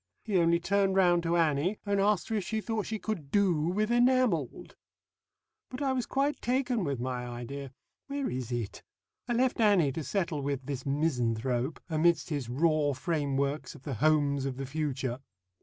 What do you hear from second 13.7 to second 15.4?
of the Homes of the Future."